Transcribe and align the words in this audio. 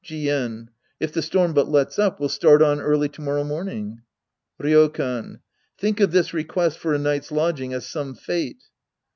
Jien. 0.03 0.69
If 0.99 1.13
the 1.13 1.21
storm 1.21 1.53
but 1.53 1.69
lets 1.69 1.99
up, 1.99 2.19
we'll 2.19 2.29
start 2.29 2.63
on 2.63 2.79
early 2.81 3.07
to 3.09 3.21
morrow 3.21 3.43
morning. 3.43 4.01
Ryokan. 4.59 5.41
Think 5.77 5.99
of 5.99 6.09
this 6.09 6.33
request 6.33 6.79
for 6.79 6.95
a 6.95 6.97
night's 6.97 7.29
lodg 7.31 7.59
ing 7.59 7.71
as 7.71 7.85
some 7.85 8.15
fate. 8.15 8.63